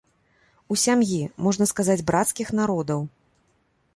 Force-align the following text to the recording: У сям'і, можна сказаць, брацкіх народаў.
У 0.75 0.77
сям'і, 0.83 1.19
можна 1.49 1.67
сказаць, 1.73 1.99
брацкіх 2.09 2.47
народаў. 2.61 3.01